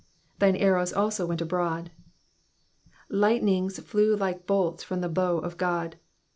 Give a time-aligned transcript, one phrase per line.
[0.39, 1.91] '''Thine arrows aho went abroad,'*''
[3.07, 5.95] Lightnings flew like bolls from the bow of God.